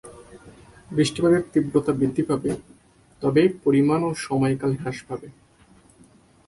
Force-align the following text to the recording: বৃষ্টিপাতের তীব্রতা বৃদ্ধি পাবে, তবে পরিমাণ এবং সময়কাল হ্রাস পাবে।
বৃষ্টিপাতের 0.89 1.43
তীব্রতা 1.51 1.91
বৃদ্ধি 1.99 2.23
পাবে, 2.29 2.51
তবে 3.21 3.41
পরিমাণ 3.63 3.99
এবং 4.01 4.13
সময়কাল 4.25 4.71
হ্রাস 4.81 4.97
পাবে। 5.07 5.27